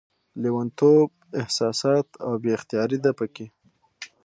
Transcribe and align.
لېونتوب، 0.41 1.09
احساسات 1.41 2.07
او 2.25 2.31
بې 2.41 2.51
اختياري 2.57 2.97
ده 3.03 3.11
پکې 3.19 3.45